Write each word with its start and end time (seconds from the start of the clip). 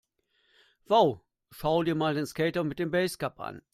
Wow, 0.87 1.21
schau 1.51 1.83
dir 1.83 1.93
mal 1.95 2.15
den 2.15 2.25
Skater 2.25 2.63
mit 2.63 2.79
dem 2.79 2.89
Basecap 2.89 3.39
an! 3.39 3.61